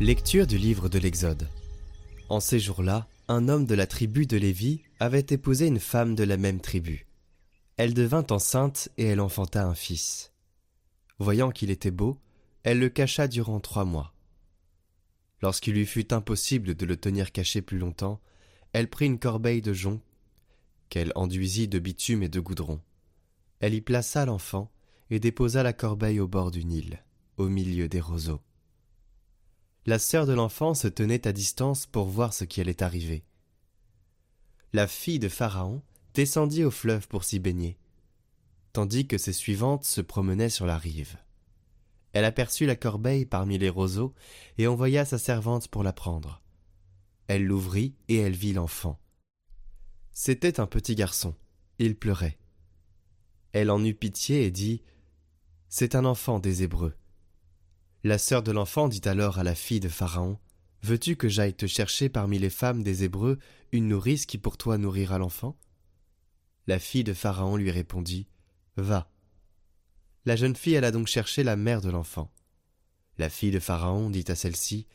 [0.00, 1.48] Lecture du livre de l'Exode.
[2.28, 6.24] En ces jours-là, un homme de la tribu de Lévi avait épousé une femme de
[6.24, 7.06] la même tribu.
[7.76, 10.32] Elle devint enceinte et elle enfanta un fils.
[11.18, 12.20] Voyant qu'il était beau,
[12.62, 14.14] elle le cacha durant trois mois.
[15.40, 18.20] Lorsqu'il lui fut impossible de le tenir caché plus longtemps,
[18.72, 20.00] elle prit une corbeille de jonc
[20.88, 22.80] qu'elle enduisit de bitume et de goudron.
[23.60, 24.70] Elle y plaça l'enfant
[25.10, 27.02] et déposa la corbeille au bord du Nil,
[27.36, 28.40] au milieu des roseaux
[29.86, 33.24] la sœur de l'enfant se tenait à distance pour voir ce qui allait arriver.
[34.72, 35.82] La fille de Pharaon
[36.14, 37.76] descendit au fleuve pour s'y baigner,
[38.72, 41.16] tandis que ses suivantes se promenaient sur la rive.
[42.12, 44.14] Elle aperçut la corbeille parmi les roseaux
[44.56, 46.40] et envoya sa servante pour la prendre.
[47.26, 48.98] Elle l'ouvrit et elle vit l'enfant.
[50.12, 51.34] C'était un petit garçon.
[51.78, 52.38] Il pleurait.
[53.52, 54.82] Elle en eut pitié et dit
[55.68, 56.94] C'est un enfant des Hébreux.
[58.06, 60.38] La sœur de l'enfant dit alors à la fille de Pharaon
[60.82, 63.38] Veux-tu que j'aille te chercher parmi les femmes des Hébreux
[63.72, 65.56] une nourrice qui pour toi nourrira l'enfant?
[66.66, 68.28] La fille de Pharaon lui répondit
[68.76, 69.10] Va.
[70.26, 72.30] La jeune fille alla donc chercher la mère de l'enfant.
[73.16, 74.86] La fille de Pharaon dit à celle-ci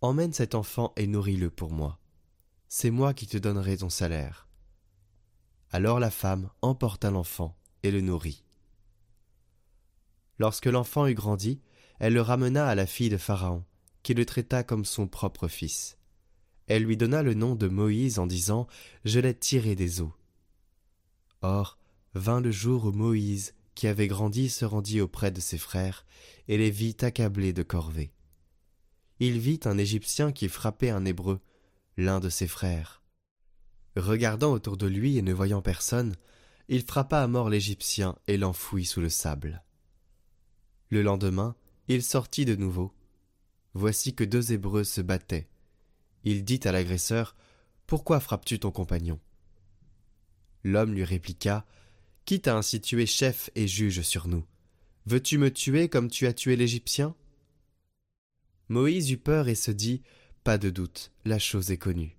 [0.00, 1.98] Emmène cet enfant et nourris-le pour moi.
[2.68, 4.48] C'est moi qui te donnerai ton salaire.
[5.70, 8.42] Alors la femme emporta l'enfant et le nourrit.
[10.38, 11.60] Lorsque l'enfant eut grandi,
[11.98, 13.64] elle le ramena à la fille de Pharaon,
[14.02, 15.98] qui le traita comme son propre fils.
[16.66, 18.66] Elle lui donna le nom de Moïse en disant
[19.04, 20.14] Je l'ai tiré des eaux.
[21.42, 21.78] Or,
[22.14, 26.06] vint le jour où Moïse, qui avait grandi, se rendit auprès de ses frères,
[26.48, 28.12] et les vit accablés de corvée.
[29.20, 31.40] Il vit un Égyptien qui frappait un Hébreu,
[31.96, 33.02] l'un de ses frères.
[33.96, 36.14] Regardant autour de lui et ne voyant personne,
[36.68, 39.62] il frappa à mort l'Égyptien et l'enfouit sous le sable.
[40.88, 41.54] Le lendemain,
[41.88, 42.92] il sortit de nouveau.
[43.74, 45.48] Voici que deux Hébreux se battaient.
[46.24, 47.36] Il dit à l'agresseur
[47.86, 49.20] Pourquoi frappes-tu ton compagnon?
[50.62, 51.66] L'homme lui répliqua
[52.24, 54.44] Qui t'a ainsi tué chef et juge sur nous?
[55.06, 57.14] Veux-tu me tuer comme tu as tué l'Égyptien?
[58.68, 60.02] Moïse eut peur et se dit
[60.42, 62.16] Pas de doute, la chose est connue.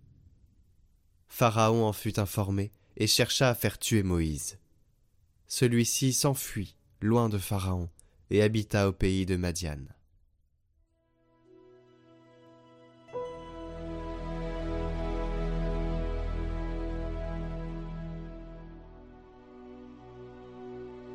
[1.27, 4.59] Pharaon en fut informé et chercha à faire tuer Moïse.
[5.47, 7.89] Celui-ci s'enfuit, loin de Pharaon,
[8.29, 9.77] et habita au pays de Madian.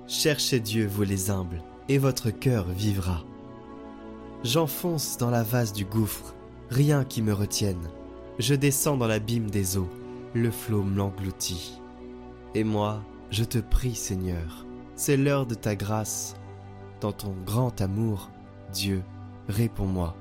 [0.07, 3.25] Cherchez Dieu, vous les humbles, et votre cœur vivra.
[4.43, 6.35] J'enfonce dans la vase du gouffre,
[6.69, 7.89] rien qui me retienne.
[8.41, 9.89] Je descends dans l'abîme des eaux,
[10.35, 11.81] le flot m'engloutit.
[12.55, 14.67] Et moi, je te prie, Seigneur,
[14.97, 16.35] c'est l'heure de ta grâce,
[17.01, 18.31] dans ton grand amour,
[18.73, 19.03] Dieu,
[19.49, 20.17] réponds-moi.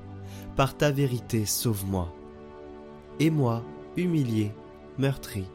[0.55, 2.13] Par ta vérité, sauve-moi.
[3.19, 3.63] Et moi,
[3.97, 4.51] humilié,
[4.97, 5.45] meurtri,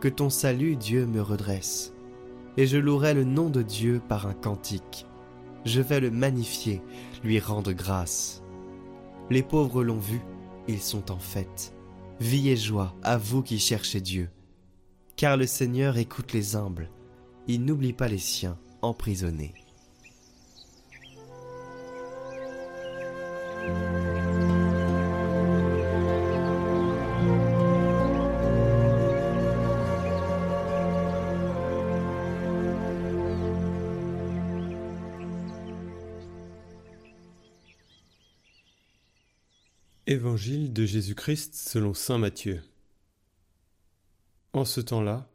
[0.00, 1.92] que ton salut, Dieu, me redresse.
[2.56, 5.06] Et je louerai le nom de Dieu par un cantique.
[5.64, 6.82] Je vais le magnifier,
[7.22, 8.42] lui rendre grâce.
[9.30, 10.20] Les pauvres l'ont vu,
[10.66, 11.74] ils sont en fête.
[12.20, 14.30] Vie et joie à vous qui cherchez Dieu.
[15.16, 16.90] Car le Seigneur écoute les humbles,
[17.46, 19.54] il n'oublie pas les siens emprisonnés.
[40.10, 42.62] Évangile de Jésus-Christ selon Saint Matthieu.
[44.54, 45.30] En ce temps-là,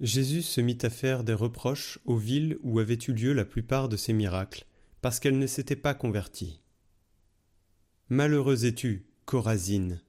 [0.00, 3.90] Jésus se mit à faire des reproches aux villes où avaient eu lieu la plupart
[3.90, 4.64] de ses miracles,
[5.02, 6.62] parce qu'elles ne s'étaient pas converties.
[8.08, 10.00] Malheureuse es-tu, Corazine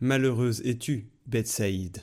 [0.00, 1.98] Malheureuse es-tu, Bethsaïde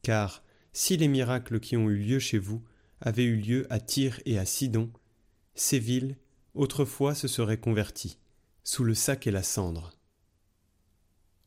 [0.00, 2.64] Car si les miracles qui ont eu lieu chez vous
[3.02, 4.90] avaient eu lieu à Tyr et à Sidon,
[5.54, 6.16] ces villes,
[6.54, 8.16] autrefois, se seraient converties,
[8.62, 9.93] sous le sac et la cendre.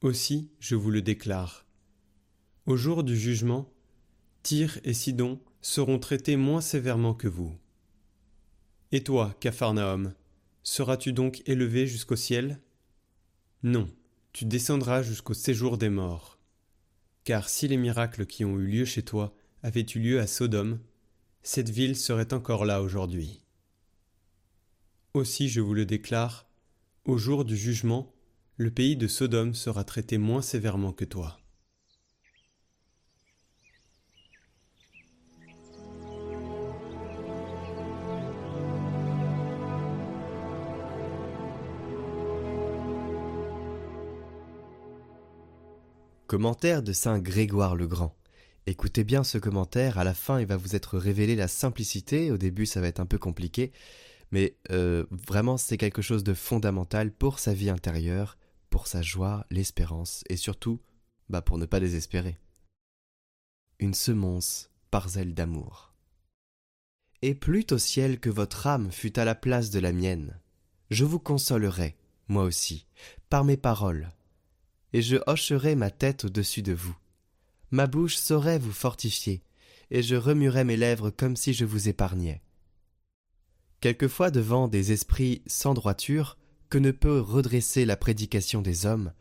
[0.08, 1.66] Aussi, je vous le déclare.
[2.66, 3.70] Au jour du jugement,
[4.42, 7.54] Tyr et Sidon seront traités moins sévèrement que vous.
[8.94, 10.14] Et toi, Capharnaüm,
[10.64, 12.62] seras-tu donc élevé jusqu'au ciel?
[13.64, 13.90] Non,
[14.32, 16.40] tu descendras jusqu'au séjour des morts.
[17.26, 20.80] car si les miracles qui ont eu lieu chez toi avaient eu lieu à Sodome,
[21.44, 23.42] cette ville serait encore là aujourd'hui.
[25.14, 26.48] Aussi je vous le déclare,
[27.04, 28.14] au jour du jugement,
[28.60, 31.38] le pays de Sodome sera traité moins sévèrement que toi.
[46.26, 48.16] Commentaire de Saint Grégoire le Grand.
[48.66, 52.38] Écoutez bien ce commentaire, à la fin il va vous être révélé la simplicité, au
[52.38, 53.72] début ça va être un peu compliqué,
[54.32, 58.38] mais euh, vraiment c'est quelque chose de fondamental pour sa vie intérieure,
[58.70, 60.80] pour sa joie, l'espérance, et surtout
[61.30, 62.38] bah, pour ne pas désespérer.
[63.80, 65.94] Une semonce par zèle d'amour.
[67.22, 70.40] Et plût au ciel que votre âme fût à la place de la mienne,
[70.90, 71.96] je vous consolerai,
[72.28, 72.86] moi aussi,
[73.30, 74.12] par mes paroles,
[74.94, 76.96] et je hocherai ma tête au-dessus de vous.
[77.72, 79.44] Ma bouche saurait vous fortifier,
[79.92, 82.42] et je remuerai mes lèvres comme si je vous épargnais.
[83.80, 86.38] Quelquefois devant des esprits sans droiture,
[86.70, 89.14] que ne peut redresser la prédication des hommes,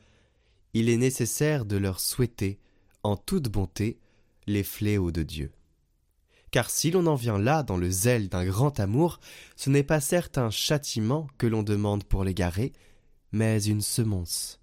[0.75, 2.59] il est nécessaire de leur souhaiter,
[3.03, 3.99] en toute bonté,
[4.47, 5.53] les fléaux de Dieu.
[6.51, 9.21] Car si l'on en vient là dans le zèle d'un grand amour,
[9.57, 12.73] ce n'est pas certes un châtiment que l'on demande pour l'égarer,
[13.33, 14.61] mais une semonce.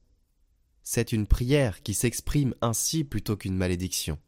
[0.83, 4.19] C'est une prière qui s'exprime ainsi plutôt qu'une malédiction.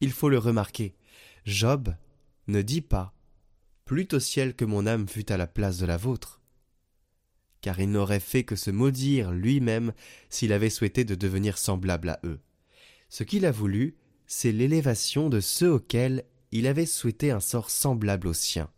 [0.00, 0.94] Il faut le remarquer,
[1.44, 1.94] Job
[2.46, 3.14] ne dit pas
[3.84, 6.37] Plût au ciel que mon âme fût à la place de la vôtre,
[7.60, 9.92] car il n'aurait fait que se maudire lui-même
[10.30, 12.40] s'il avait souhaité de devenir semblable à eux.
[13.08, 13.96] Ce qu'il a voulu,
[14.26, 18.70] c'est l'élévation de ceux auxquels il avait souhaité un sort semblable au sien.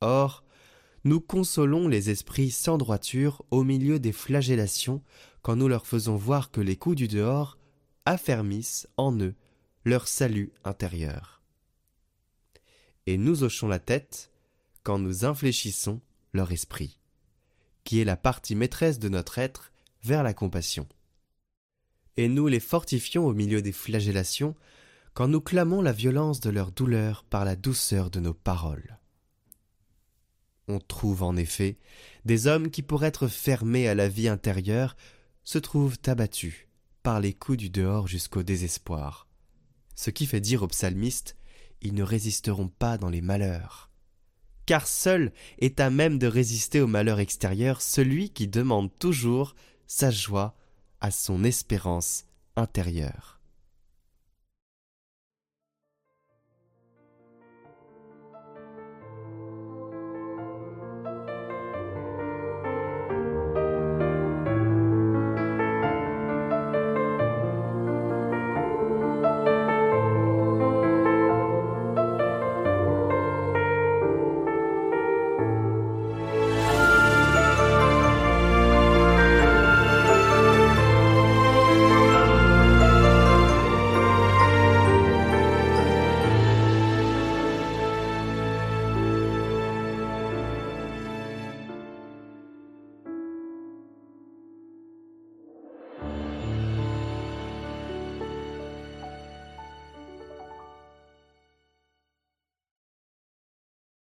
[0.00, 0.44] Or,
[1.04, 5.02] nous consolons les esprits sans droiture au milieu des flagellations
[5.42, 7.58] quand nous leur faisons voir que les coups du dehors
[8.04, 9.34] affermissent en eux
[9.84, 11.42] leur salut intérieur.
[13.06, 14.30] Et nous hochons la tête
[14.82, 16.00] quand nous infléchissons
[16.32, 16.99] leur esprit,
[17.84, 19.72] qui est la partie maîtresse de notre être
[20.02, 20.86] vers la compassion.
[22.16, 24.54] Et nous les fortifions au milieu des flagellations
[25.14, 28.98] quand nous clamons la violence de leur douleur par la douceur de nos paroles.
[30.68, 31.78] On trouve en effet
[32.24, 34.96] des hommes qui, pour être fermés à la vie intérieure,
[35.42, 36.68] se trouvent abattus
[37.02, 39.26] par les coups du dehors jusqu'au désespoir.
[39.96, 41.36] Ce qui fait dire aux psalmistes
[41.82, 43.89] Ils ne résisteront pas dans les malheurs.
[44.70, 49.56] Car seul est à même de résister au malheur extérieur celui qui demande toujours
[49.88, 50.54] sa joie
[51.00, 52.24] à son espérance
[52.54, 53.39] intérieure.